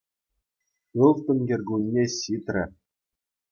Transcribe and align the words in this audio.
Ылтӑн 1.09 1.39
кӗркунне 1.53 2.03
ҫитрӗ. 2.19 2.65